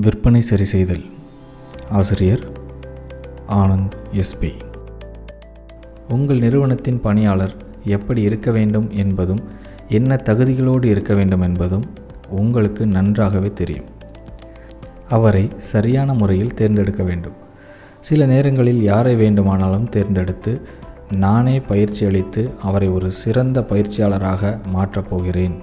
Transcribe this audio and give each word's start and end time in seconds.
விற்பனை 0.00 0.40
சரி 0.40 0.64
செய்தல். 0.64 1.04
ஆசிரியர் 1.90 2.48
ஆனந்த் 3.48 3.94
எஸ்பி 4.12 4.50
உங்கள் 6.08 6.38
நிறுவனத்தின் 6.38 7.00
பணியாளர் 7.00 7.54
எப்படி 7.84 8.22
இருக்க 8.22 8.50
வேண்டும் 8.50 8.90
என்பதும் 8.90 9.44
என்ன 9.88 10.20
தகுதிகளோடு 10.24 10.84
இருக்க 10.84 11.14
வேண்டும் 11.14 11.40
என்பதும் 11.40 11.84
உங்களுக்கு 12.28 12.86
நன்றாகவே 12.86 13.50
தெரியும். 13.52 13.84
அவரை 15.08 15.48
சரியான 15.56 16.14
முறையில் 16.14 16.54
தேர்ந்தெடுக்க 16.54 17.02
வேண்டும். 17.02 17.36
சில 18.00 18.26
நேரங்களில் 18.26 18.82
யாரை 18.82 19.16
வேண்டுமானாலும் 19.16 19.88
தேர்ந்தெடுத்து 19.88 20.60
நானே 21.10 21.60
பயிற்சி 21.60 22.06
அளித்து 22.06 22.50
அவரை 22.62 22.88
ஒரு 22.88 23.10
சிறந்த 23.10 23.62
பயிற்சியாளராக 23.62 24.60
மாற்றப் 24.66 25.08
போகிறேன். 25.08 25.54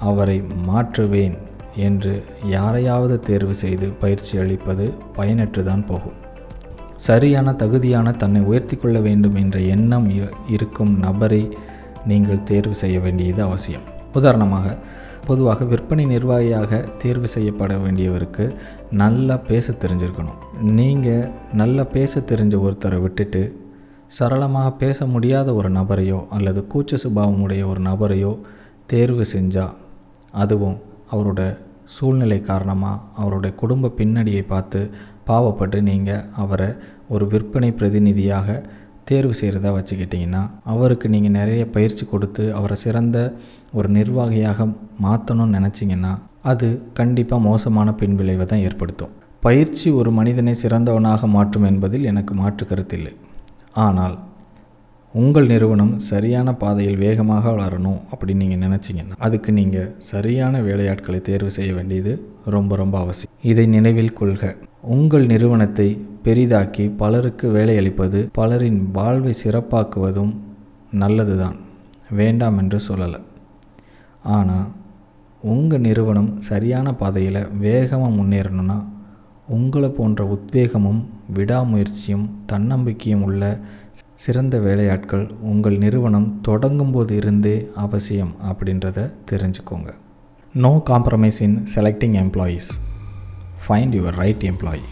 அவரை 0.00 0.42
மாற்றுவேன். 0.68 1.38
என்று 1.76 2.24
யாரையாவது 2.46 3.20
தேர்வு 3.20 3.54
செய்து 3.54 3.88
பயிற்சி 3.88 4.38
அளிப்பது 4.38 4.92
பயனற்றுதான் 5.16 5.86
போகும். 5.86 6.22
சரியான 6.96 7.52
தகுதியான 7.52 8.12
தன்னை 8.12 8.40
உயர்த்தி 8.40 8.76
கொள்ள 8.76 9.00
வேண்டும் 9.00 9.34
என்ற 9.34 9.60
எண்ணம் 9.60 10.10
இ- 10.10 10.30
இருக்கும் 10.48 10.98
நபரை 10.98 11.56
நீங்கள் 12.06 12.42
தேர்வு 12.42 12.74
செய்ய 12.74 13.00
வேண்டியது 13.00 13.42
அவசியம். 13.42 13.80
உதாரணமாக 14.14 14.78
பொதுவாக 15.26 15.64
விற்பனை 15.64 16.04
நிர்வாகியாக 16.04 16.84
தேர்வு 16.98 17.26
செய்யப்பட 17.28 17.74
வேண்டியவருக்கு 17.74 18.52
நல்லா 18.90 19.36
பேச 19.36 19.72
தெரிஞ்சிருக்கணும். 19.72 20.60
நீங்கள் 20.60 21.30
நல்லா 21.52 21.84
பேச 21.84 22.20
தெரிஞ்ச 22.20 22.60
ஒருத்தரை 22.60 23.00
விட்டுட்டு 23.00 23.62
சரளமாக 24.06 24.70
பேச 24.70 25.06
முடியாத 25.06 25.54
ஒரு 25.54 25.70
நபரையோ 25.70 26.24
அல்லது 26.30 26.66
கூச்ச 26.74 26.94
சுபாவம் 26.94 27.42
உடைய 27.42 27.66
ஒரு 27.66 27.80
நபரையோ 27.80 28.38
தேர்வு 28.86 29.24
செஞ்சால் 29.34 29.74
அதுவும் 30.30 30.78
அவரோட 31.12 31.56
சூழ்நிலை 31.84 32.40
காரணமாக 32.40 33.00
அவருடைய 33.16 33.54
குடும்ப 33.54 33.88
பின்னணியை 33.88 34.42
பார்த்து 34.42 34.90
பாவப்பட்டு 35.26 35.80
நீங்கள் 35.80 36.24
அவரை 36.36 36.74
ஒரு 37.08 37.26
விற்பனை 37.26 37.72
பிரதிநிதியாக 37.72 38.66
தேர்வு 39.04 39.34
செய்கிறதா 39.40 39.70
வச்சுக்கிட்டிங்கன்னா 39.74 40.50
அவருக்கு 40.64 41.08
நீங்கள் 41.08 41.30
நிறைய 41.30 41.66
பயிற்சி 41.66 42.06
கொடுத்து 42.06 42.54
அவரை 42.54 42.76
சிறந்த 42.76 43.36
ஒரு 43.72 43.88
நிர்வாகியாக 43.88 44.66
மாற்றணும்னு 45.02 45.58
நினச்சிங்கன்னா 45.58 46.18
அது 46.42 46.82
கண்டிப்பாக 46.92 47.42
மோசமான 47.42 47.92
பின்விளைவை 47.92 48.46
தான் 48.46 48.58
ஏற்படுத்தும். 48.58 49.10
பயிற்சி 49.40 49.90
ஒரு 49.90 50.10
மனிதனை 50.10 50.54
சிறந்தவனாக 50.62 51.26
மாற்றும் 51.26 51.62
என்பதில் 51.62 52.04
எனக்கு 52.04 52.34
மாற்று 52.34 52.66
கருத்தில்லை 52.66 53.16
ஆனால் 53.72 54.18
உங்கள் 55.14 55.46
நிறுவனம் 55.46 55.98
சரியான 55.98 56.54
பாதையில் 56.54 56.96
வேகமாக 56.96 57.50
வளரணும் 57.50 57.98
அப்படின்னு 58.12 58.34
நீங்கள் 58.34 58.62
நினச்சிங்கன்னா 58.68 59.16
அதுக்கு 59.18 59.52
நீங்கள் 59.52 59.94
சரியான 59.98 60.60
வேலையாட்களை 60.60 61.20
தேர்வு 61.20 61.50
செய்ய 61.50 61.74
வேண்டியது 61.74 62.12
ரொம்ப 62.44 62.76
ரொம்ப 62.76 62.98
அவசியம். 62.98 63.32
இதை 63.42 63.66
நினைவில் 63.66 64.12
கொள்க. 64.12 64.56
உங்கள் 64.80 65.26
நிறுவனத்தை 65.26 65.86
பெரிதாக்கி 66.24 66.96
பலருக்கு 66.96 67.48
வேலையளிப்பது 67.48 68.28
பலரின் 68.32 68.90
வாழ்வை 68.90 69.34
சிறப்பாக்குவதும் 69.44 70.34
நல்லதுதான். 70.90 71.56
வேண்டாம் 72.10 72.58
என்று 72.58 72.80
சொல்லலை. 72.88 73.20
ஆனால் 74.22 74.68
உங்கள் 75.40 75.80
நிறுவனம் 75.80 76.40
சரியான 76.40 76.94
பாதையில் 76.94 77.48
வேகமாக 77.58 78.14
முன்னேறணும்னா 78.14 78.84
உங்களை 79.48 79.88
போன்ற 79.88 80.24
உத்வேகமும் 80.24 81.02
விடாமுயற்சியும் 81.32 82.30
தன்னம்பிக்கையும் 82.46 83.22
உள்ள 83.22 83.58
சிறந்த 84.14 84.58
வேலையாட்கள் 84.58 85.30
உங்கள் 85.40 85.78
நிறுவனம் 85.78 86.40
தொடங்கும் 86.42 86.90
போது 86.90 87.16
இருந்தே 87.16 87.70
அவசியம் 87.74 88.34
அப்படின்றத 88.50 89.12
தெரிஞ்சுக்கோங்க. 89.30 89.90
No 90.54 90.82
compromise 90.90 91.40
in 91.40 91.62
selecting 91.74 92.16
employees 92.24 92.70
find 93.68 93.94
your 93.94 94.16
right 94.16 94.42
employee 94.42 94.82